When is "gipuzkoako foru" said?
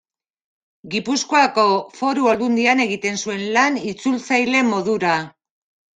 0.93-2.25